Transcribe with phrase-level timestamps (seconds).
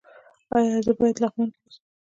[0.55, 1.83] ایا زه باید په لغمان کې اوسم؟